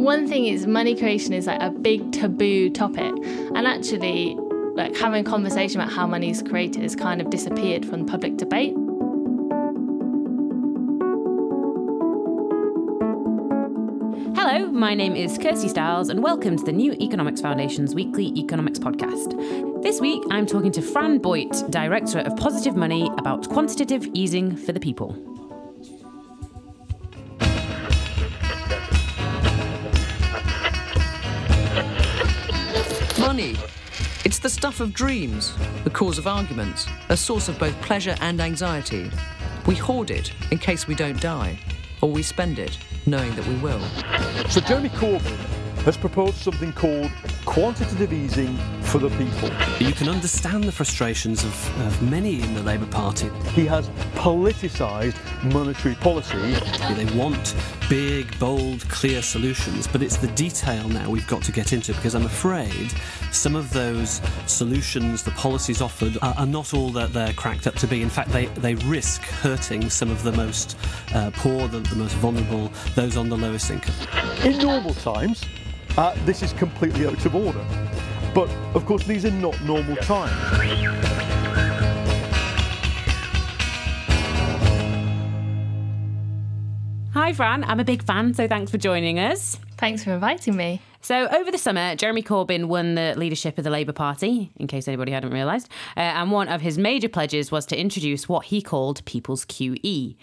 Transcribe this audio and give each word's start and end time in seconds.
One 0.00 0.26
thing 0.26 0.46
is 0.46 0.66
money 0.66 0.96
creation 0.96 1.34
is 1.34 1.46
like 1.46 1.60
a 1.60 1.68
big 1.68 2.10
taboo 2.10 2.70
topic, 2.70 3.12
and 3.54 3.66
actually, 3.66 4.34
like 4.74 4.96
having 4.96 5.26
a 5.26 5.28
conversation 5.28 5.78
about 5.78 5.92
how 5.92 6.06
money 6.06 6.30
is 6.30 6.42
created 6.42 6.82
has 6.84 6.96
kind 6.96 7.20
of 7.20 7.28
disappeared 7.28 7.84
from 7.84 8.06
public 8.06 8.38
debate. 8.38 8.72
Hello, 14.34 14.70
my 14.72 14.94
name 14.94 15.14
is 15.14 15.36
Kirsty 15.36 15.68
Stiles, 15.68 16.08
and 16.08 16.22
welcome 16.22 16.56
to 16.56 16.64
the 16.64 16.72
New 16.72 16.94
Economics 16.94 17.42
Foundation's 17.42 17.94
weekly 17.94 18.28
economics 18.38 18.78
podcast. 18.78 19.82
This 19.82 20.00
week, 20.00 20.22
I'm 20.30 20.46
talking 20.46 20.72
to 20.72 20.80
Fran 20.80 21.20
Boait, 21.20 21.70
Director 21.70 22.20
of 22.20 22.34
Positive 22.36 22.74
Money, 22.74 23.10
about 23.18 23.50
quantitative 23.50 24.08
easing 24.14 24.56
for 24.56 24.72
the 24.72 24.80
people. 24.80 25.29
The 34.42 34.48
stuff 34.48 34.80
of 34.80 34.94
dreams, 34.94 35.52
the 35.84 35.90
cause 35.90 36.16
of 36.16 36.26
arguments, 36.26 36.86
a 37.10 37.16
source 37.16 37.50
of 37.50 37.58
both 37.58 37.78
pleasure 37.82 38.16
and 38.22 38.40
anxiety. 38.40 39.10
We 39.66 39.74
hoard 39.74 40.10
it 40.10 40.32
in 40.50 40.56
case 40.56 40.86
we 40.86 40.94
don't 40.94 41.20
die, 41.20 41.58
or 42.00 42.10
we 42.10 42.22
spend 42.22 42.58
it 42.58 42.78
knowing 43.04 43.34
that 43.34 43.46
we 43.46 43.56
will. 43.56 43.82
So 44.48 44.62
Jeremy 44.62 44.88
Corbyn 44.88 45.36
has 45.84 45.98
proposed 45.98 46.36
something 46.36 46.72
called 46.72 47.10
quantitative 47.50 48.12
easing 48.12 48.56
for 48.80 48.98
the 48.98 49.08
people. 49.10 49.50
You 49.84 49.92
can 49.92 50.08
understand 50.08 50.62
the 50.62 50.70
frustrations 50.70 51.42
of, 51.42 51.80
of 51.84 52.00
many 52.00 52.40
in 52.40 52.54
the 52.54 52.62
Labour 52.62 52.86
Party. 52.86 53.28
He 53.54 53.66
has 53.66 53.88
politicised 54.14 55.16
monetary 55.52 55.96
policy. 55.96 56.38
They 56.94 57.12
want 57.18 57.56
big, 57.88 58.38
bold, 58.38 58.88
clear 58.88 59.20
solutions, 59.20 59.88
but 59.88 60.00
it's 60.00 60.16
the 60.16 60.28
detail 60.28 60.88
now 60.88 61.10
we've 61.10 61.26
got 61.26 61.42
to 61.42 61.50
get 61.50 61.72
into 61.72 61.92
because 61.92 62.14
I'm 62.14 62.24
afraid 62.24 62.92
some 63.32 63.56
of 63.56 63.72
those 63.72 64.20
solutions, 64.46 65.24
the 65.24 65.32
policies 65.32 65.82
offered, 65.82 66.18
are, 66.22 66.34
are 66.38 66.46
not 66.46 66.72
all 66.72 66.90
that 66.90 67.12
they're 67.12 67.32
cracked 67.32 67.66
up 67.66 67.74
to 67.76 67.88
be. 67.88 68.00
In 68.00 68.10
fact, 68.10 68.30
they, 68.30 68.46
they 68.46 68.76
risk 68.76 69.22
hurting 69.22 69.90
some 69.90 70.12
of 70.12 70.22
the 70.22 70.32
most 70.32 70.76
uh, 71.16 71.32
poor, 71.34 71.66
the, 71.66 71.80
the 71.80 71.96
most 71.96 72.14
vulnerable, 72.14 72.70
those 72.94 73.16
on 73.16 73.28
the 73.28 73.36
lowest 73.36 73.72
income. 73.72 73.94
In 74.44 74.56
normal 74.58 74.94
times, 74.94 75.44
uh, 75.96 76.14
this 76.24 76.42
is 76.42 76.52
completely 76.52 77.06
out 77.06 77.24
of 77.24 77.34
order. 77.34 77.64
But 78.34 78.48
of 78.74 78.86
course, 78.86 79.04
these 79.04 79.24
are 79.24 79.30
not 79.30 79.60
normal 79.62 79.96
times. 79.96 80.30
Hi, 87.12 87.32
Fran. 87.32 87.64
I'm 87.64 87.80
a 87.80 87.84
big 87.84 88.02
fan, 88.04 88.34
so 88.34 88.46
thanks 88.46 88.70
for 88.70 88.78
joining 88.78 89.18
us. 89.18 89.58
Thanks 89.76 90.04
for 90.04 90.12
inviting 90.12 90.56
me. 90.56 90.80
So, 91.02 91.28
over 91.28 91.50
the 91.50 91.58
summer, 91.58 91.94
Jeremy 91.96 92.22
Corbyn 92.22 92.66
won 92.66 92.94
the 92.94 93.14
leadership 93.16 93.56
of 93.56 93.64
the 93.64 93.70
Labour 93.70 93.92
Party, 93.92 94.52
in 94.56 94.66
case 94.66 94.86
anybody 94.86 95.12
hadn't 95.12 95.32
realised. 95.32 95.68
Uh, 95.96 96.00
and 96.00 96.30
one 96.30 96.48
of 96.48 96.60
his 96.60 96.76
major 96.76 97.08
pledges 97.08 97.50
was 97.50 97.64
to 97.66 97.80
introduce 97.80 98.28
what 98.28 98.46
he 98.46 98.60
called 98.60 99.04
People's 99.04 99.44
QE 99.44 100.16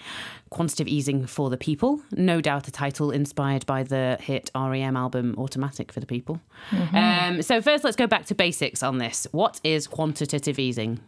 quantitative 0.49 0.87
easing 0.87 1.25
for 1.25 1.49
the 1.49 1.57
people. 1.57 2.01
No 2.11 2.41
doubt 2.41 2.67
a 2.67 2.71
title 2.71 3.11
inspired 3.11 3.65
by 3.65 3.83
the 3.83 4.17
hit 4.21 4.49
REM 4.55 4.95
album 4.95 5.35
Automatic 5.37 5.91
for 5.91 5.99
the 5.99 6.05
People. 6.05 6.39
Mm-hmm. 6.71 6.95
Um, 6.95 7.41
so, 7.41 7.61
first, 7.61 7.83
let's 7.83 7.95
go 7.95 8.07
back 8.07 8.25
to 8.27 8.35
basics 8.35 8.83
on 8.83 8.97
this. 8.97 9.27
What 9.31 9.59
is 9.63 9.87
quantitative 9.87 10.59
easing? 10.59 10.99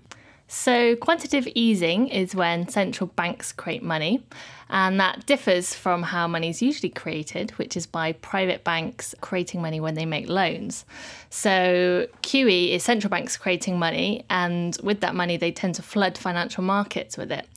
So, 0.52 0.96
quantitative 0.96 1.48
easing 1.54 2.08
is 2.08 2.34
when 2.34 2.68
central 2.70 3.06
banks 3.06 3.52
create 3.52 3.84
money, 3.84 4.24
and 4.68 5.00
that 5.00 5.28
differs 5.28 5.76
from 5.76 6.02
how 6.02 6.28
money 6.28 6.50
is 6.50 6.60
usually 6.60 6.90
created, 6.90 7.52
which 7.52 7.78
is 7.78 7.86
by 7.86 8.14
private 8.14 8.64
banks 8.64 9.14
creating 9.22 9.62
money 9.62 9.80
when 9.80 9.94
they 9.94 10.08
make 10.08 10.28
loans. 10.28 10.86
So, 11.30 12.08
QE 12.24 12.72
is 12.72 12.84
central 12.84 13.12
banks 13.12 13.38
creating 13.38 13.78
money, 13.78 14.26
and 14.28 14.76
with 14.82 15.02
that 15.02 15.14
money, 15.14 15.38
they 15.38 15.52
tend 15.52 15.76
to 15.76 15.84
flood 15.84 16.18
financial 16.18 16.64
markets 16.64 17.16
with 17.16 17.32
it 17.32 17.48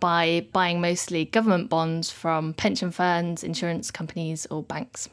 by 0.00 0.46
buying 0.50 0.80
mostly 0.80 1.26
government 1.26 1.68
bonds 1.68 2.10
from 2.10 2.54
pension 2.54 2.90
funds, 2.90 3.44
insurance 3.44 3.90
companies, 3.90 4.46
or 4.50 4.62
banks. 4.62 5.10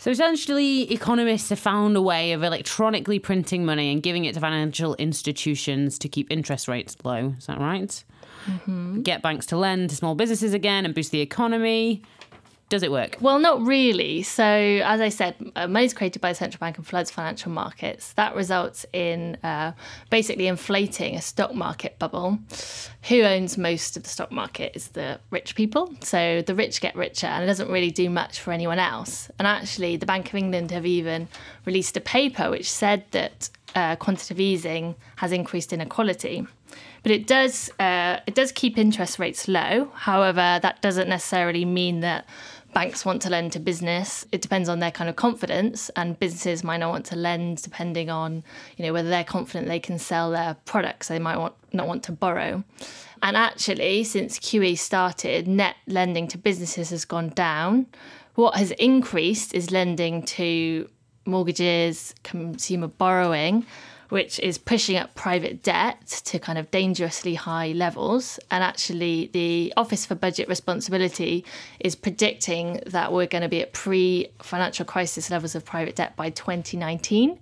So 0.00 0.10
essentially, 0.10 0.90
economists 0.90 1.50
have 1.50 1.58
found 1.58 1.94
a 1.94 2.00
way 2.00 2.32
of 2.32 2.42
electronically 2.42 3.18
printing 3.18 3.66
money 3.66 3.92
and 3.92 4.02
giving 4.02 4.24
it 4.24 4.32
to 4.32 4.40
financial 4.40 4.94
institutions 4.94 5.98
to 5.98 6.08
keep 6.08 6.30
interest 6.30 6.68
rates 6.68 6.96
low. 7.04 7.34
Is 7.36 7.44
that 7.48 7.58
right? 7.58 8.02
Mm-hmm. 8.46 9.02
Get 9.02 9.20
banks 9.20 9.44
to 9.46 9.58
lend 9.58 9.90
to 9.90 9.96
small 9.96 10.14
businesses 10.14 10.54
again 10.54 10.86
and 10.86 10.94
boost 10.94 11.10
the 11.10 11.20
economy. 11.20 12.00
Does 12.70 12.84
it 12.84 12.92
work? 12.92 13.16
Well, 13.20 13.40
not 13.40 13.60
really. 13.60 14.22
So, 14.22 14.44
as 14.44 15.00
I 15.00 15.08
said, 15.08 15.34
uh, 15.56 15.66
money 15.66 15.86
is 15.86 15.92
created 15.92 16.22
by 16.22 16.30
the 16.30 16.36
central 16.36 16.60
bank 16.60 16.78
and 16.78 16.86
floods 16.86 17.10
financial 17.10 17.50
markets. 17.50 18.12
That 18.12 18.36
results 18.36 18.86
in 18.92 19.36
uh, 19.42 19.72
basically 20.08 20.46
inflating 20.46 21.16
a 21.16 21.20
stock 21.20 21.52
market 21.52 21.98
bubble. 21.98 22.38
Who 23.08 23.22
owns 23.22 23.58
most 23.58 23.96
of 23.96 24.04
the 24.04 24.08
stock 24.08 24.30
market 24.30 24.70
is 24.76 24.86
the 24.88 25.18
rich 25.30 25.56
people. 25.56 25.92
So, 26.00 26.42
the 26.42 26.54
rich 26.54 26.80
get 26.80 26.94
richer 26.94 27.26
and 27.26 27.42
it 27.42 27.48
doesn't 27.48 27.68
really 27.68 27.90
do 27.90 28.08
much 28.08 28.38
for 28.38 28.52
anyone 28.52 28.78
else. 28.78 29.32
And 29.40 29.48
actually, 29.48 29.96
the 29.96 30.06
Bank 30.06 30.28
of 30.28 30.36
England 30.36 30.70
have 30.70 30.86
even 30.86 31.26
released 31.64 31.96
a 31.96 32.00
paper 32.00 32.50
which 32.50 32.70
said 32.70 33.04
that 33.10 33.50
uh, 33.74 33.96
quantitative 33.96 34.38
easing 34.38 34.94
has 35.16 35.32
increased 35.32 35.72
inequality 35.72 36.46
but 37.02 37.12
it 37.12 37.26
does 37.26 37.70
uh, 37.78 38.20
it 38.26 38.34
does 38.34 38.52
keep 38.52 38.78
interest 38.78 39.18
rates 39.18 39.48
low. 39.48 39.90
However, 39.94 40.58
that 40.62 40.82
doesn't 40.82 41.08
necessarily 41.08 41.64
mean 41.64 42.00
that 42.00 42.26
banks 42.72 43.04
want 43.04 43.22
to 43.22 43.30
lend 43.30 43.52
to 43.52 43.60
business. 43.60 44.26
It 44.32 44.42
depends 44.42 44.68
on 44.68 44.78
their 44.78 44.90
kind 44.90 45.10
of 45.10 45.16
confidence, 45.16 45.90
and 45.96 46.18
businesses 46.18 46.64
might 46.64 46.78
not 46.78 46.90
want 46.90 47.06
to 47.06 47.16
lend 47.16 47.62
depending 47.62 48.10
on 48.10 48.44
you 48.76 48.84
know 48.84 48.92
whether 48.92 49.08
they're 49.08 49.24
confident 49.24 49.68
they 49.68 49.80
can 49.80 49.98
sell 49.98 50.30
their 50.30 50.56
products. 50.64 51.08
They 51.08 51.18
might 51.18 51.36
want, 51.36 51.54
not 51.72 51.86
want 51.86 52.02
to 52.04 52.12
borrow. 52.12 52.64
And 53.22 53.36
actually, 53.36 54.04
since 54.04 54.38
QE 54.38 54.78
started, 54.78 55.46
net 55.46 55.76
lending 55.86 56.26
to 56.28 56.38
businesses 56.38 56.90
has 56.90 57.04
gone 57.04 57.30
down. 57.30 57.86
What 58.34 58.56
has 58.56 58.70
increased 58.72 59.54
is 59.54 59.70
lending 59.70 60.22
to 60.22 60.88
mortgages, 61.26 62.14
consumer 62.22 62.88
borrowing, 62.88 63.66
which 64.10 64.38
is 64.40 64.58
pushing 64.58 64.96
up 64.96 65.14
private 65.14 65.62
debt 65.62 66.06
to 66.26 66.38
kind 66.38 66.58
of 66.58 66.70
dangerously 66.70 67.34
high 67.34 67.72
levels. 67.72 68.38
And 68.50 68.62
actually, 68.62 69.30
the 69.32 69.72
Office 69.76 70.04
for 70.04 70.14
Budget 70.14 70.48
Responsibility 70.48 71.44
is 71.80 71.94
predicting 71.94 72.82
that 72.86 73.12
we're 73.12 73.26
going 73.26 73.42
to 73.42 73.48
be 73.48 73.62
at 73.62 73.72
pre 73.72 74.28
financial 74.42 74.84
crisis 74.84 75.30
levels 75.30 75.54
of 75.54 75.64
private 75.64 75.96
debt 75.96 76.16
by 76.16 76.30
2019. 76.30 77.38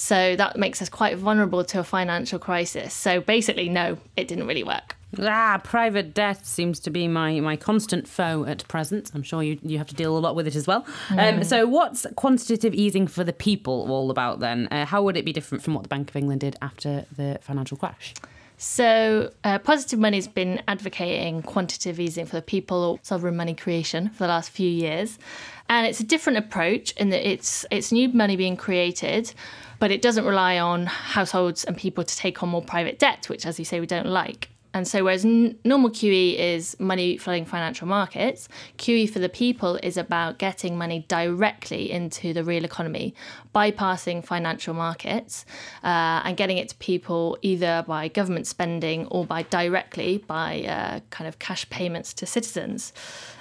So 0.00 0.34
that 0.34 0.56
makes 0.56 0.80
us 0.80 0.88
quite 0.88 1.18
vulnerable 1.18 1.62
to 1.62 1.78
a 1.78 1.84
financial 1.84 2.38
crisis. 2.38 2.94
So 2.94 3.20
basically, 3.20 3.68
no, 3.68 3.98
it 4.16 4.28
didn't 4.28 4.46
really 4.46 4.64
work. 4.64 4.96
Ah, 5.20 5.60
private 5.62 6.14
debt 6.14 6.46
seems 6.46 6.80
to 6.80 6.90
be 6.90 7.06
my, 7.06 7.38
my 7.40 7.54
constant 7.54 8.08
foe 8.08 8.46
at 8.46 8.66
present. 8.66 9.10
I'm 9.14 9.22
sure 9.22 9.42
you, 9.42 9.58
you 9.62 9.76
have 9.76 9.88
to 9.88 9.94
deal 9.94 10.16
a 10.16 10.18
lot 10.18 10.34
with 10.34 10.46
it 10.46 10.56
as 10.56 10.66
well. 10.66 10.86
Mm. 11.08 11.40
Um, 11.40 11.44
so, 11.44 11.66
what's 11.66 12.06
quantitative 12.16 12.72
easing 12.72 13.08
for 13.08 13.24
the 13.24 13.34
people 13.34 13.92
all 13.92 14.10
about 14.10 14.40
then? 14.40 14.68
Uh, 14.70 14.86
how 14.86 15.02
would 15.02 15.18
it 15.18 15.24
be 15.26 15.34
different 15.34 15.62
from 15.62 15.74
what 15.74 15.82
the 15.82 15.90
Bank 15.90 16.08
of 16.08 16.16
England 16.16 16.40
did 16.40 16.56
after 16.62 17.04
the 17.14 17.38
financial 17.42 17.76
crash? 17.76 18.14
So, 18.62 19.32
uh, 19.42 19.58
Positive 19.58 19.98
Money's 19.98 20.28
been 20.28 20.60
advocating 20.68 21.40
quantitative 21.40 21.98
easing 21.98 22.26
for 22.26 22.36
the 22.36 22.42
people 22.42 22.76
or 22.84 22.98
sovereign 23.00 23.34
money 23.34 23.54
creation 23.54 24.10
for 24.10 24.24
the 24.24 24.28
last 24.28 24.50
few 24.50 24.68
years. 24.68 25.18
And 25.70 25.86
it's 25.86 25.98
a 25.98 26.04
different 26.04 26.40
approach 26.40 26.92
in 26.98 27.08
that 27.08 27.26
it's, 27.26 27.64
it's 27.70 27.90
new 27.90 28.10
money 28.10 28.36
being 28.36 28.58
created, 28.58 29.32
but 29.78 29.90
it 29.90 30.02
doesn't 30.02 30.26
rely 30.26 30.58
on 30.58 30.84
households 30.84 31.64
and 31.64 31.74
people 31.74 32.04
to 32.04 32.14
take 32.14 32.42
on 32.42 32.50
more 32.50 32.60
private 32.60 32.98
debt, 32.98 33.30
which, 33.30 33.46
as 33.46 33.58
you 33.58 33.64
say, 33.64 33.80
we 33.80 33.86
don't 33.86 34.08
like. 34.08 34.50
And 34.72 34.86
so, 34.86 35.04
whereas 35.04 35.24
n- 35.24 35.58
normal 35.64 35.90
QE 35.90 36.38
is 36.38 36.78
money 36.78 37.16
flooding 37.16 37.44
financial 37.44 37.88
markets, 37.88 38.48
QE 38.78 39.10
for 39.10 39.18
the 39.18 39.28
people 39.28 39.76
is 39.82 39.96
about 39.96 40.38
getting 40.38 40.78
money 40.78 41.04
directly 41.08 41.90
into 41.90 42.32
the 42.32 42.44
real 42.44 42.64
economy, 42.64 43.14
bypassing 43.54 44.24
financial 44.24 44.74
markets 44.74 45.44
uh, 45.82 46.22
and 46.24 46.36
getting 46.36 46.58
it 46.58 46.68
to 46.68 46.76
people 46.76 47.36
either 47.42 47.84
by 47.86 48.08
government 48.08 48.46
spending 48.46 49.06
or 49.06 49.24
by 49.24 49.42
directly 49.42 50.18
by 50.18 50.62
uh, 50.62 51.00
kind 51.10 51.26
of 51.26 51.38
cash 51.38 51.68
payments 51.70 52.14
to 52.14 52.26
citizens. 52.26 52.92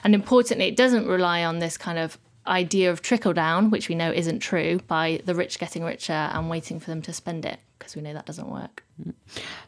And 0.04 0.16
importantly, 0.16 0.68
it 0.68 0.76
doesn't 0.76 1.06
rely 1.06 1.44
on 1.44 1.60
this 1.60 1.78
kind 1.78 2.00
of 2.00 2.18
idea 2.48 2.92
of 2.92 3.02
trickle 3.02 3.34
down, 3.34 3.70
which 3.70 3.90
we 3.90 3.96
know 3.96 4.12
isn't 4.12 4.40
true, 4.40 4.80
by 4.88 5.22
the 5.26 5.36
rich 5.36 5.60
getting 5.60 5.84
richer 5.84 6.14
and 6.14 6.50
waiting 6.50 6.80
for 6.80 6.90
them 6.90 7.02
to 7.04 7.14
spend 7.14 7.46
it, 7.46 7.60
because 7.78 7.96
we 7.96 8.02
know 8.02 8.14
that 8.14 8.26
doesn't 8.26 8.50
work. 8.50 8.84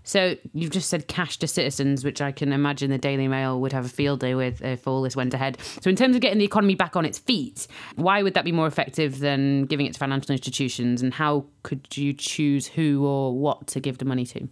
So 0.03 0.35
you've 0.53 0.71
just 0.71 0.89
said 0.89 1.07
cash 1.07 1.37
to 1.37 1.47
citizens, 1.47 2.03
which 2.03 2.21
I 2.21 2.31
can 2.31 2.51
imagine 2.51 2.89
the 2.89 2.97
Daily 2.97 3.27
Mail 3.27 3.61
would 3.61 3.71
have 3.71 3.85
a 3.85 3.89
field 3.89 4.19
day 4.19 4.35
with 4.35 4.61
if 4.61 4.87
all 4.87 5.01
this 5.01 5.15
went 5.15 5.33
ahead. 5.33 5.57
So 5.81 5.89
in 5.89 5.95
terms 5.95 6.15
of 6.15 6.21
getting 6.21 6.39
the 6.39 6.45
economy 6.45 6.75
back 6.75 6.95
on 6.95 7.05
its 7.05 7.19
feet, 7.19 7.67
why 7.95 8.23
would 8.23 8.33
that 8.33 8.45
be 8.45 8.51
more 8.51 8.67
effective 8.67 9.19
than 9.19 9.65
giving 9.65 9.85
it 9.85 9.93
to 9.93 9.99
financial 9.99 10.31
institutions? 10.31 11.01
And 11.01 11.13
how 11.13 11.45
could 11.63 11.95
you 11.95 12.13
choose 12.13 12.67
who 12.67 13.05
or 13.05 13.37
what 13.37 13.67
to 13.67 13.79
give 13.79 13.99
the 13.99 14.05
money 14.05 14.25
to? 14.27 14.49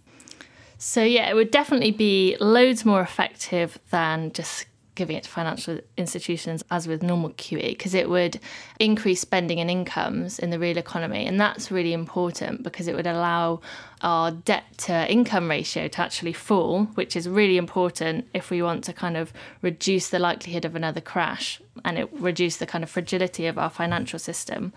So 0.78 1.02
yeah, 1.02 1.28
it 1.28 1.34
would 1.34 1.50
definitely 1.50 1.90
be 1.90 2.38
loads 2.40 2.86
more 2.86 3.02
effective 3.02 3.78
than 3.90 4.32
just 4.32 4.64
giving 5.00 5.16
it 5.16 5.24
to 5.24 5.30
financial 5.30 5.80
institutions 5.96 6.62
as 6.70 6.86
with 6.86 7.02
normal 7.02 7.30
QE 7.30 7.70
because 7.70 7.94
it 7.94 8.10
would 8.10 8.38
increase 8.78 9.18
spending 9.18 9.58
and 9.58 9.70
incomes 9.70 10.38
in 10.38 10.50
the 10.50 10.58
real 10.58 10.76
economy. 10.76 11.26
And 11.26 11.40
that's 11.40 11.70
really 11.70 11.94
important 11.94 12.62
because 12.62 12.86
it 12.86 12.94
would 12.94 13.06
allow 13.06 13.62
our 14.02 14.30
debt 14.30 14.64
to 14.76 15.10
income 15.10 15.48
ratio 15.48 15.88
to 15.88 16.00
actually 16.02 16.34
fall, 16.34 16.84
which 16.96 17.16
is 17.16 17.26
really 17.26 17.56
important 17.56 18.28
if 18.34 18.50
we 18.50 18.60
want 18.60 18.84
to 18.84 18.92
kind 18.92 19.16
of 19.16 19.32
reduce 19.62 20.10
the 20.10 20.18
likelihood 20.18 20.66
of 20.66 20.76
another 20.76 21.00
crash 21.00 21.62
and 21.82 21.98
it 21.98 22.10
reduce 22.12 22.58
the 22.58 22.66
kind 22.66 22.84
of 22.84 22.90
fragility 22.90 23.46
of 23.46 23.56
our 23.56 23.70
financial 23.70 24.18
system. 24.18 24.70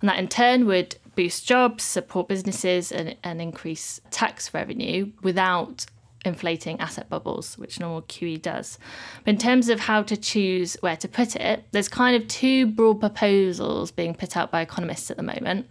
And 0.00 0.08
that 0.08 0.18
in 0.18 0.28
turn 0.28 0.64
would 0.64 0.96
boost 1.14 1.46
jobs, 1.46 1.84
support 1.84 2.26
businesses, 2.26 2.90
and, 2.90 3.16
and 3.22 3.42
increase 3.42 4.00
tax 4.10 4.54
revenue 4.54 5.12
without 5.20 5.84
inflating 6.28 6.78
asset 6.80 7.08
bubbles, 7.08 7.58
which 7.58 7.80
normal 7.80 8.02
QE 8.02 8.40
does. 8.40 8.78
But 9.24 9.34
in 9.34 9.38
terms 9.38 9.68
of 9.68 9.80
how 9.80 10.02
to 10.04 10.16
choose 10.16 10.76
where 10.80 10.96
to 10.96 11.08
put 11.08 11.34
it, 11.34 11.64
there's 11.72 11.88
kind 11.88 12.14
of 12.14 12.28
two 12.28 12.66
broad 12.66 13.00
proposals 13.00 13.90
being 13.90 14.14
put 14.14 14.36
out 14.36 14.52
by 14.52 14.60
economists 14.60 15.10
at 15.10 15.16
the 15.16 15.22
moment. 15.22 15.66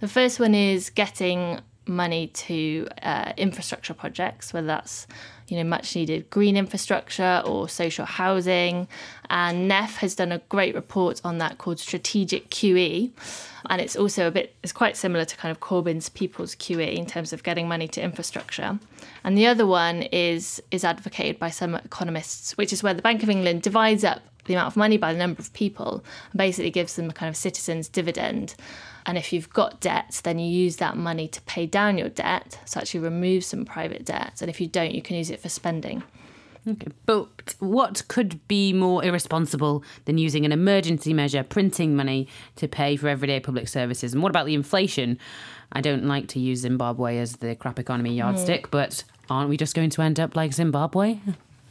The 0.00 0.08
first 0.08 0.38
one 0.38 0.54
is 0.54 0.90
getting 0.90 1.60
money 1.86 2.28
to 2.28 2.88
uh, 3.02 3.32
infrastructure 3.36 3.94
projects, 3.94 4.52
whether 4.52 4.66
that's 4.66 5.06
you 5.50 5.56
know 5.56 5.64
much 5.64 5.94
needed 5.96 6.30
green 6.30 6.56
infrastructure 6.56 7.42
or 7.44 7.68
social 7.68 8.06
housing. 8.06 8.88
And 9.28 9.68
NEF 9.68 9.96
has 9.96 10.14
done 10.14 10.32
a 10.32 10.38
great 10.48 10.74
report 10.74 11.20
on 11.24 11.38
that 11.38 11.58
called 11.58 11.78
Strategic 11.78 12.50
QE, 12.50 13.10
and 13.68 13.80
it's 13.80 13.96
also 13.96 14.26
a 14.26 14.30
bit 14.30 14.54
it's 14.62 14.72
quite 14.72 14.96
similar 14.96 15.24
to 15.24 15.36
kind 15.36 15.50
of 15.50 15.60
Corbyn's 15.60 16.08
People's 16.08 16.54
QE 16.54 16.96
in 16.96 17.06
terms 17.06 17.32
of 17.32 17.42
getting 17.42 17.68
money 17.68 17.88
to 17.88 18.00
infrastructure. 18.00 18.78
And 19.24 19.36
the 19.36 19.46
other 19.46 19.66
one 19.66 20.02
is 20.02 20.62
is 20.70 20.84
advocated 20.84 21.38
by 21.38 21.50
some 21.50 21.74
economists, 21.74 22.56
which 22.56 22.72
is 22.72 22.82
where 22.82 22.94
the 22.94 23.02
Bank 23.02 23.22
of 23.22 23.28
England 23.28 23.62
divides 23.62 24.04
up 24.04 24.22
the 24.50 24.56
amount 24.56 24.66
of 24.66 24.76
money 24.76 24.96
by 24.96 25.12
the 25.12 25.18
number 25.18 25.40
of 25.40 25.52
people 25.52 26.04
and 26.32 26.38
basically 26.38 26.70
gives 26.70 26.96
them 26.96 27.08
a 27.08 27.12
kind 27.12 27.28
of 27.28 27.36
citizens 27.36 27.88
dividend. 27.88 28.56
And 29.06 29.16
if 29.16 29.32
you've 29.32 29.48
got 29.50 29.80
debt, 29.80 30.20
then 30.24 30.40
you 30.40 30.50
use 30.50 30.76
that 30.76 30.96
money 30.96 31.28
to 31.28 31.40
pay 31.42 31.66
down 31.66 31.96
your 31.96 32.08
debt, 32.08 32.58
so 32.64 32.80
actually 32.80 33.00
remove 33.00 33.44
some 33.44 33.64
private 33.64 34.04
debt. 34.04 34.38
And 34.40 34.50
if 34.50 34.60
you 34.60 34.66
don't, 34.66 34.92
you 34.92 35.02
can 35.02 35.16
use 35.16 35.30
it 35.30 35.40
for 35.40 35.48
spending. 35.48 36.02
Okay. 36.66 36.88
But 37.06 37.54
what 37.60 38.02
could 38.08 38.46
be 38.48 38.72
more 38.72 39.04
irresponsible 39.04 39.84
than 40.04 40.18
using 40.18 40.44
an 40.44 40.50
emergency 40.50 41.14
measure, 41.14 41.44
printing 41.44 41.94
money 41.94 42.26
to 42.56 42.66
pay 42.66 42.96
for 42.96 43.08
everyday 43.08 43.38
public 43.38 43.68
services? 43.68 44.12
And 44.12 44.20
what 44.22 44.30
about 44.30 44.46
the 44.46 44.54
inflation? 44.54 45.16
I 45.72 45.80
don't 45.80 46.06
like 46.06 46.26
to 46.28 46.40
use 46.40 46.60
Zimbabwe 46.60 47.18
as 47.18 47.36
the 47.36 47.54
crap 47.54 47.78
economy 47.78 48.14
yardstick, 48.14 48.66
mm. 48.66 48.70
but 48.72 49.04
aren't 49.30 49.48
we 49.48 49.56
just 49.56 49.76
going 49.76 49.90
to 49.90 50.02
end 50.02 50.18
up 50.18 50.34
like 50.34 50.52
Zimbabwe? 50.52 51.20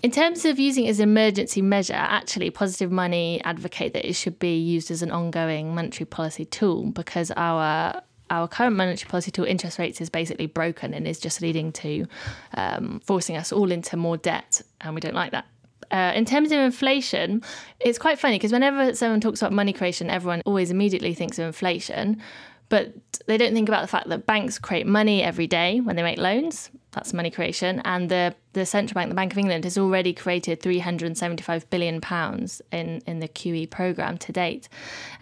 In 0.02 0.12
terms 0.12 0.46
of 0.46 0.58
using 0.60 0.86
it 0.86 0.90
as 0.90 1.00
an 1.00 1.10
emergency 1.10 1.62
measure, 1.62 1.94
actually, 1.94 2.50
Positive 2.52 2.90
Money 2.90 3.42
advocate 3.44 3.94
that 3.94 4.08
it 4.08 4.14
should 4.14 4.40
be 4.40 4.58
used 4.58 4.92
as 4.92 5.02
an 5.02 5.12
ongoing 5.12 5.76
monetary 5.76 6.06
policy 6.06 6.46
tool 6.46 6.92
because 6.92 7.32
our 7.36 8.02
our 8.30 8.48
current 8.48 8.76
monetary 8.76 9.10
policy 9.10 9.32
tool 9.32 9.46
interest 9.46 9.80
rates 9.80 10.00
is 10.00 10.10
basically 10.10 10.46
broken 10.46 10.94
and 10.94 11.08
is 11.08 11.20
just 11.20 11.42
leading 11.42 11.72
to 11.72 12.06
um, 12.54 13.02
forcing 13.04 13.36
us 13.36 13.52
all 13.52 13.72
into 13.72 13.98
more 13.98 14.16
debt, 14.18 14.62
and 14.82 14.96
we 14.96 15.02
don't 15.02 15.16
like 15.16 15.32
that. 15.32 15.46
Uh, 15.92 16.14
in 16.16 16.24
terms 16.24 16.52
of 16.52 16.60
inflation, 16.60 17.42
it's 17.80 17.98
quite 17.98 18.20
funny 18.20 18.38
because 18.38 18.52
whenever 18.52 18.94
someone 18.94 19.20
talks 19.20 19.42
about 19.42 19.52
money 19.52 19.74
creation, 19.74 20.10
everyone 20.10 20.42
always 20.46 20.70
immediately 20.72 21.14
thinks 21.14 21.40
of 21.40 21.46
inflation, 21.46 22.22
but 22.70 22.94
they 23.26 23.38
don't 23.38 23.54
think 23.54 23.68
about 23.68 23.82
the 23.82 23.88
fact 23.88 24.10
that 24.10 24.26
banks 24.26 24.58
create 24.58 24.88
money 24.88 25.22
every 25.22 25.48
day 25.48 25.82
when 25.82 25.96
they 25.96 26.04
make 26.04 26.18
loans. 26.18 26.70
That's 26.92 27.14
money 27.14 27.30
creation, 27.30 27.82
and 27.86 28.10
the 28.10 28.36
the 28.54 28.66
central 28.66 28.96
bank, 28.96 29.10
the 29.10 29.16
Bank 29.16 29.32
of 29.32 29.38
England, 29.38 29.64
has 29.64 29.78
already 29.78 30.14
created 30.14 30.62
375 30.62 31.70
billion 31.70 32.02
pounds 32.02 32.62
in 32.72 33.02
in 33.06 33.20
the 33.20 33.28
QE 33.28 33.70
program 33.70 34.18
to 34.20 34.32
date, 34.32 34.70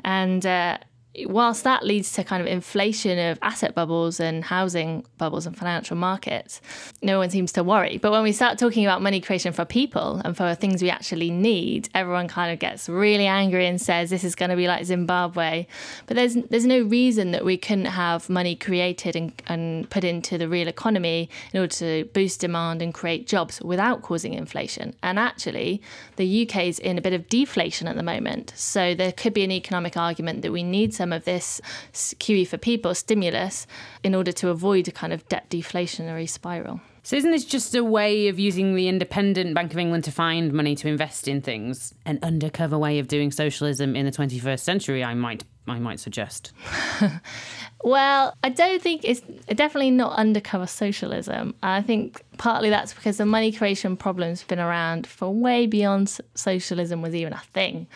and. 0.04 0.46
Uh, 0.46 0.78
whilst 1.26 1.64
that 1.64 1.84
leads 1.84 2.12
to 2.14 2.24
kind 2.24 2.42
of 2.42 2.48
inflation 2.48 3.18
of 3.18 3.40
asset 3.42 3.74
bubbles 3.74 4.20
and 4.20 4.44
housing 4.44 5.06
bubbles 5.18 5.46
and 5.46 5.58
financial 5.58 5.96
markets, 5.96 6.62
no 7.02 7.18
one 7.18 7.30
seems 7.30 7.52
to 7.54 7.64
worry. 7.64 7.98
But 7.98 8.12
when 8.12 8.24
we 8.24 8.32
start 8.32 8.60
talking 8.60 8.86
about 8.86 9.02
money 9.02 9.20
creation 9.20 9.54
for 9.54 9.66
people 9.66 10.22
and 10.24 10.38
for 10.38 10.54
things 10.56 10.82
we 10.82 10.90
actually 10.90 11.32
need, 11.32 11.90
everyone 11.96 12.28
kind 12.28 12.54
of 12.54 12.60
gets 12.60 12.88
really 12.88 13.26
angry 13.26 13.66
and 13.66 13.82
says 13.82 14.10
this 14.10 14.24
is 14.24 14.36
going 14.36 14.52
to 14.52 14.56
be 14.56 14.68
like 14.68 14.86
Zimbabwe. 14.86 15.66
But 16.06 16.16
there's 16.16 16.36
there's 16.36 16.66
no 16.66 16.82
reason 16.82 17.32
that 17.32 17.44
we 17.44 17.58
couldn't 17.58 17.86
have 17.86 18.30
money 18.30 18.56
created 18.56 19.16
and, 19.16 19.34
and 19.48 19.90
put 19.90 20.04
into 20.04 20.38
the 20.38 20.48
real 20.48 20.68
economy 20.68 21.30
in 21.54 21.60
order 21.60 21.74
to 21.76 22.06
boost 22.14 22.42
demand 22.42 22.82
and 22.82 22.94
create 22.94 23.28
jobs 23.28 23.62
without 23.62 24.02
causing 24.02 24.34
inflation. 24.34 24.94
And 25.02 25.18
actually, 25.18 25.82
the 26.18 26.48
UK 26.48 26.66
is 26.66 26.80
in 26.80 26.98
a 26.98 27.02
bit 27.02 27.14
of 27.14 27.28
deflation 27.30 27.88
at 27.88 27.96
the 27.96 28.04
moment. 28.04 28.54
So 28.56 28.94
there 28.94 29.12
could 29.12 29.34
be 29.34 29.44
an 29.44 29.52
economic 29.52 29.98
argument 29.98 30.42
that 30.42 30.52
we 30.52 30.64
need 30.64 30.94
some 30.94 31.07
some 31.08 31.14
of 31.14 31.24
this 31.24 31.62
QE 31.94 32.46
for 32.46 32.58
people 32.58 32.94
stimulus 32.94 33.66
in 34.04 34.14
order 34.14 34.34
to 34.34 34.50
avoid 34.50 34.90
a 34.90 34.92
kind 34.92 35.14
of 35.14 35.26
debt 35.30 35.50
deflationary 35.50 36.28
spiral. 36.28 36.82
So, 37.04 37.16
isn't 37.16 37.32
this 37.32 37.46
just 37.46 37.74
a 37.74 37.84
way 37.86 38.28
of 38.28 38.38
using 38.38 38.76
the 38.76 38.90
independent 38.90 39.56
Bank 39.56 39.72
of 39.72 39.80
England 39.80 40.04
to 40.04 40.12
find 40.12 40.52
money 40.52 40.76
to 40.76 40.90
invest 40.90 41.30
in 41.30 41.42
things? 41.42 41.94
An 42.06 42.20
undercover 42.22 42.78
way 42.78 43.00
of 43.00 43.08
doing 43.08 43.32
socialism 43.32 43.96
in 43.96 44.06
the 44.06 44.12
21st 44.12 44.60
century, 44.60 45.06
I 45.06 45.14
might, 45.14 45.46
I 45.70 45.80
might 45.80 46.02
suggest. 46.02 46.52
well, 47.86 48.34
I 48.44 48.50
don't 48.50 48.82
think 48.82 49.06
it's 49.06 49.22
definitely 49.48 49.92
not 49.92 50.18
undercover 50.18 50.68
socialism. 50.68 51.56
I 51.64 51.82
think 51.82 52.22
partly 52.38 52.70
that's 52.70 52.94
because 52.94 53.16
the 53.16 53.26
money 53.26 53.54
creation 53.54 53.96
problem's 53.96 54.44
been 54.44 54.60
around 54.60 55.08
for 55.08 55.34
way 55.34 55.68
beyond 55.68 56.20
socialism 56.36 57.02
was 57.02 57.16
even 57.16 57.32
a 57.32 57.42
thing. 57.54 57.88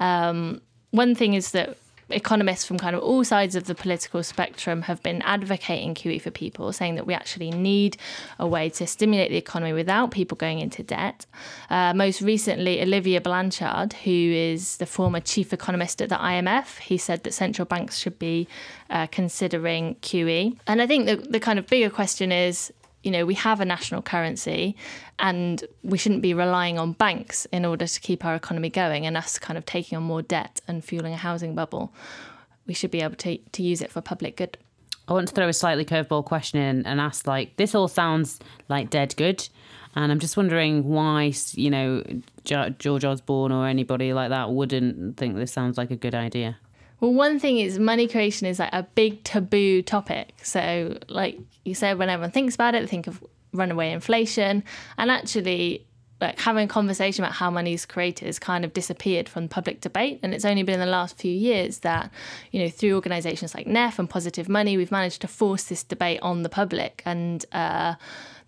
Um, 0.00 0.60
one 0.90 1.14
thing 1.14 1.34
is 1.34 1.52
that 1.52 1.76
economists 2.10 2.64
from 2.64 2.78
kind 2.78 2.94
of 2.94 3.02
all 3.02 3.24
sides 3.24 3.56
of 3.56 3.64
the 3.64 3.74
political 3.74 4.22
spectrum 4.22 4.82
have 4.82 5.02
been 5.02 5.22
advocating 5.22 5.94
QE 5.94 6.20
for 6.20 6.30
people, 6.30 6.72
saying 6.72 6.94
that 6.94 7.06
we 7.06 7.14
actually 7.14 7.50
need 7.50 7.96
a 8.38 8.46
way 8.46 8.68
to 8.70 8.86
stimulate 8.86 9.30
the 9.30 9.36
economy 9.36 9.72
without 9.72 10.10
people 10.10 10.36
going 10.36 10.60
into 10.60 10.82
debt. 10.82 11.26
Uh, 11.68 11.92
most 11.94 12.20
recently, 12.20 12.80
Olivier 12.80 13.18
Blanchard, 13.18 13.92
who 13.92 14.10
is 14.10 14.76
the 14.76 14.86
former 14.86 15.20
chief 15.20 15.52
economist 15.52 16.00
at 16.00 16.08
the 16.08 16.16
IMF, 16.16 16.78
he 16.78 16.96
said 16.96 17.24
that 17.24 17.34
central 17.34 17.66
banks 17.66 17.98
should 17.98 18.18
be 18.18 18.46
uh, 18.90 19.06
considering 19.08 19.96
QE. 19.96 20.56
And 20.66 20.80
I 20.80 20.86
think 20.86 21.06
the, 21.06 21.16
the 21.16 21.40
kind 21.40 21.58
of 21.58 21.66
bigger 21.66 21.90
question 21.90 22.30
is 22.30 22.72
you 23.06 23.12
know, 23.12 23.24
we 23.24 23.34
have 23.34 23.60
a 23.60 23.64
national 23.64 24.02
currency 24.02 24.74
and 25.20 25.64
we 25.84 25.96
shouldn't 25.96 26.22
be 26.22 26.34
relying 26.34 26.76
on 26.76 26.90
banks 26.90 27.46
in 27.52 27.64
order 27.64 27.86
to 27.86 28.00
keep 28.00 28.24
our 28.24 28.34
economy 28.34 28.68
going 28.68 29.06
and 29.06 29.16
us 29.16 29.38
kind 29.38 29.56
of 29.56 29.64
taking 29.64 29.96
on 29.96 30.02
more 30.02 30.22
debt 30.22 30.60
and 30.66 30.84
fueling 30.84 31.12
a 31.12 31.16
housing 31.16 31.54
bubble. 31.54 31.94
We 32.66 32.74
should 32.74 32.90
be 32.90 33.02
able 33.02 33.14
to, 33.18 33.38
to 33.38 33.62
use 33.62 33.80
it 33.80 33.92
for 33.92 34.00
public 34.00 34.36
good. 34.36 34.58
I 35.06 35.12
want 35.12 35.28
to 35.28 35.34
throw 35.34 35.46
a 35.46 35.52
slightly 35.52 35.84
curveball 35.84 36.24
question 36.24 36.60
in 36.60 36.84
and 36.84 37.00
ask 37.00 37.28
like, 37.28 37.56
this 37.56 37.76
all 37.76 37.86
sounds 37.86 38.40
like 38.68 38.90
dead 38.90 39.14
good. 39.16 39.48
And 39.94 40.10
I'm 40.10 40.18
just 40.18 40.36
wondering 40.36 40.82
why, 40.88 41.32
you 41.52 41.70
know, 41.70 42.02
George 42.44 43.04
Osborne 43.04 43.52
or 43.52 43.68
anybody 43.68 44.14
like 44.14 44.30
that 44.30 44.50
wouldn't 44.50 45.16
think 45.16 45.36
this 45.36 45.52
sounds 45.52 45.78
like 45.78 45.92
a 45.92 45.96
good 45.96 46.16
idea. 46.16 46.58
Well, 47.00 47.12
one 47.12 47.38
thing 47.38 47.58
is 47.58 47.78
money 47.78 48.08
creation 48.08 48.46
is 48.46 48.58
like 48.58 48.72
a 48.72 48.82
big 48.82 49.22
taboo 49.24 49.82
topic. 49.82 50.32
So, 50.42 50.98
like 51.08 51.38
you 51.64 51.74
said, 51.74 51.98
when 51.98 52.08
everyone 52.08 52.30
thinks 52.30 52.54
about 52.54 52.74
it, 52.74 52.88
think 52.88 53.06
of 53.06 53.22
runaway 53.52 53.90
inflation. 53.92 54.64
And 54.96 55.10
actually, 55.10 55.86
like 56.20 56.40
having 56.40 56.64
a 56.64 56.68
conversation 56.68 57.22
about 57.22 57.34
how 57.34 57.50
money 57.50 57.74
is 57.74 57.84
created 57.84 58.26
has 58.26 58.38
kind 58.38 58.64
of 58.64 58.72
disappeared 58.72 59.28
from 59.28 59.48
public 59.48 59.82
debate. 59.82 60.20
And 60.22 60.32
it's 60.32 60.46
only 60.46 60.62
been 60.62 60.74
in 60.74 60.80
the 60.80 60.86
last 60.86 61.18
few 61.18 61.32
years 61.32 61.80
that, 61.80 62.10
you 62.52 62.62
know, 62.62 62.70
through 62.70 62.94
organisations 62.94 63.54
like 63.54 63.66
NEF 63.66 63.98
and 63.98 64.08
Positive 64.08 64.48
Money, 64.48 64.78
we've 64.78 64.90
managed 64.90 65.20
to 65.22 65.28
force 65.28 65.64
this 65.64 65.82
debate 65.84 66.20
on 66.22 66.42
the 66.42 66.48
public. 66.48 67.02
And 67.04 67.44
uh, 67.52 67.96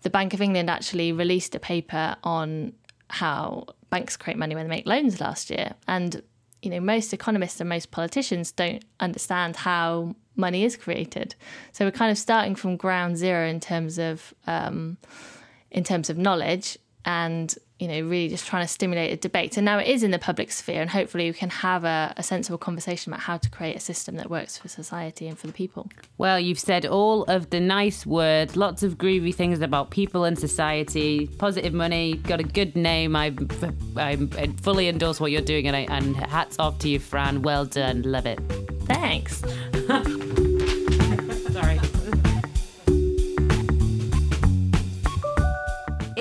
the 0.01 0.09
Bank 0.09 0.33
of 0.33 0.41
England 0.41 0.69
actually 0.69 1.11
released 1.11 1.53
a 1.53 1.59
paper 1.59 2.15
on 2.23 2.73
how 3.09 3.65
banks 3.91 4.17
create 4.17 4.37
money 4.37 4.55
when 4.55 4.65
they 4.65 4.75
make 4.75 4.87
loans 4.87 5.21
last 5.21 5.51
year. 5.51 5.75
And 5.87 6.23
you 6.61 6.69
know, 6.69 6.79
most 6.79 7.13
economists 7.13 7.59
and 7.59 7.69
most 7.69 7.91
politicians 7.91 8.51
don't 8.51 8.83
understand 8.99 9.55
how 9.55 10.15
money 10.35 10.63
is 10.63 10.75
created. 10.75 11.35
So 11.71 11.85
we're 11.85 11.91
kind 11.91 12.11
of 12.11 12.17
starting 12.17 12.55
from 12.55 12.77
ground 12.77 13.17
zero 13.17 13.47
in 13.47 13.59
terms 13.59 13.97
of 13.97 14.33
um, 14.47 14.97
in 15.71 15.83
terms 15.83 16.09
of 16.09 16.17
knowledge, 16.17 16.77
and 17.05 17.55
you 17.79 17.87
know, 17.87 18.01
really 18.01 18.27
just 18.27 18.45
trying 18.45 18.63
to 18.63 18.67
stimulate 18.67 19.13
a 19.13 19.15
debate. 19.15 19.55
And 19.55 19.63
now 19.63 19.79
it 19.79 19.87
is 19.87 20.03
in 20.03 20.11
the 20.11 20.19
public 20.19 20.51
sphere, 20.51 20.81
and 20.81 20.89
hopefully 20.89 21.29
we 21.29 21.33
can 21.33 21.49
have 21.49 21.85
a, 21.85 22.13
a, 22.17 22.23
sensible 22.23 22.57
conversation 22.57 23.13
about 23.13 23.21
how 23.21 23.37
to 23.37 23.49
create 23.49 23.75
a 23.75 23.79
system 23.79 24.17
that 24.17 24.29
works 24.29 24.57
for 24.57 24.67
society 24.67 25.27
and 25.27 25.39
for 25.39 25.47
the 25.47 25.53
people. 25.53 25.87
Well, 26.17 26.39
you've 26.39 26.59
said 26.59 26.85
all 26.85 27.23
of 27.23 27.49
the 27.51 27.61
nice 27.61 28.05
words, 28.05 28.57
lots 28.57 28.83
of 28.83 28.97
groovy 28.97 29.33
things 29.33 29.61
about 29.61 29.91
people 29.91 30.25
and 30.25 30.37
society, 30.37 31.27
positive 31.37 31.73
money, 31.73 32.15
got 32.15 32.41
a 32.41 32.43
good 32.43 32.75
name. 32.75 33.15
I, 33.15 33.33
I 33.95 34.17
fully 34.61 34.89
endorse 34.89 35.21
what 35.21 35.31
you're 35.31 35.41
doing, 35.41 35.65
and, 35.65 35.75
I, 35.75 35.87
and 35.89 36.17
hats 36.17 36.57
off 36.59 36.79
to 36.79 36.89
you, 36.89 36.99
Fran. 36.99 37.43
Well 37.43 37.63
done. 37.65 38.01
Love 38.01 38.25
it. 38.25 38.39
Thanks. 38.83 39.41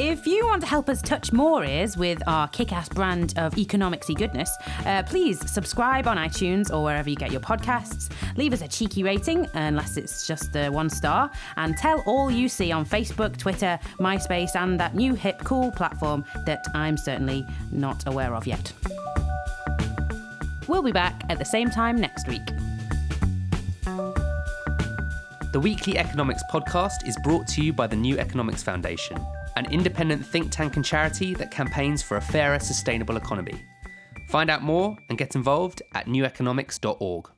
If 0.01 0.29
you 0.29 0.47
want 0.47 0.61
to 0.61 0.69
help 0.69 0.89
us 0.89 1.03
touch 1.03 1.33
more 1.33 1.65
ears 1.65 1.97
with 1.97 2.23
our 2.29 2.47
kick 2.47 2.73
ass 2.73 2.89
brand 2.89 3.35
of 3.37 3.57
economicsy 3.57 4.17
goodness, 4.17 4.49
uh, 4.87 5.03
please 5.03 5.41
subscribe 5.51 6.07
on 6.07 6.17
iTunes 6.17 6.73
or 6.73 6.85
wherever 6.85 7.11
you 7.11 7.17
get 7.17 7.33
your 7.33 7.41
podcasts. 7.41 8.09
Leave 8.37 8.53
us 8.53 8.63
a 8.63 8.69
cheeky 8.69 9.03
rating, 9.03 9.49
unless 9.55 9.97
it's 9.97 10.25
just 10.25 10.53
the 10.53 10.69
one 10.69 10.89
star, 10.89 11.29
and 11.57 11.77
tell 11.77 12.01
all 12.07 12.31
you 12.31 12.49
see 12.49 12.71
on 12.71 12.87
Facebook, 12.87 13.37
Twitter, 13.39 13.77
MySpace, 13.99 14.55
and 14.55 14.79
that 14.79 14.95
new 14.95 15.15
hip 15.15 15.41
cool 15.43 15.73
platform 15.73 16.25
that 16.47 16.65
I'm 16.75 16.97
certainly 16.97 17.45
not 17.73 18.07
aware 18.07 18.37
of 18.37 18.47
yet. 18.47 18.73
We'll 20.69 20.83
be 20.83 20.93
back 20.93 21.25
at 21.29 21.41
the 21.41 21.45
same 21.45 21.71
time 21.71 21.97
next 21.97 22.29
week. 22.29 22.47
The 25.51 25.61
Weekly 25.61 25.99
Economics 25.99 26.45
podcast 26.53 27.05
is 27.05 27.17
brought 27.25 27.49
to 27.49 27.65
you 27.65 27.73
by 27.73 27.89
the 27.89 27.97
New 27.97 28.17
Economics 28.17 28.63
Foundation, 28.63 29.19
an 29.59 29.73
independent 29.73 30.25
think 30.25 30.51
tank 30.51 30.77
and 30.77 30.85
charity 30.85 31.35
that 31.35 31.51
campaigns 31.51 32.03
for 32.03 32.17
a 32.17 32.21
fairer, 32.21 32.59
sustainable 32.59 33.17
economy. 33.17 33.61
Find 34.29 34.51
out 34.51 34.63
more 34.63 34.97
and 35.09 35.19
get 35.19 35.35
involved 35.35 35.83
at 35.95 36.07
neweconomics.org. 36.07 37.31